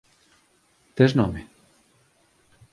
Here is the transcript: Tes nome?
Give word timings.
Tes 0.95 1.11
nome? 1.19 1.41